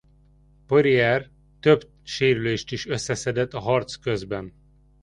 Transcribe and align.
Poirier 0.67 1.31
több 1.59 1.89
sérülést 2.03 2.71
is 2.71 2.87
összeszedett 2.87 3.53
a 3.53 3.59
harc 3.59 3.95
közben. 3.95 4.53